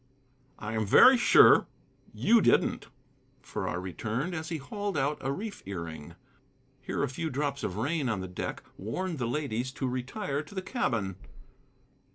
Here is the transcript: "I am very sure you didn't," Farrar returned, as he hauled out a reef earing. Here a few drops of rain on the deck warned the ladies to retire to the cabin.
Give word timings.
"I 0.57 0.73
am 0.73 0.83
very 0.87 1.15
sure 1.15 1.67
you 2.11 2.41
didn't," 2.41 2.87
Farrar 3.43 3.79
returned, 3.79 4.33
as 4.33 4.49
he 4.49 4.57
hauled 4.57 4.97
out 4.97 5.19
a 5.21 5.31
reef 5.31 5.61
earing. 5.67 6.15
Here 6.81 7.03
a 7.03 7.07
few 7.07 7.29
drops 7.29 7.63
of 7.63 7.77
rain 7.77 8.09
on 8.09 8.19
the 8.19 8.27
deck 8.27 8.63
warned 8.79 9.19
the 9.19 9.27
ladies 9.27 9.71
to 9.73 9.87
retire 9.87 10.41
to 10.41 10.55
the 10.55 10.61
cabin. 10.63 11.17